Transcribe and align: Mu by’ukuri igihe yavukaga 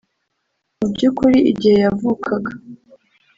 Mu 0.77 0.85
by’ukuri 0.93 1.39
igihe 1.51 1.75
yavukaga 1.85 2.51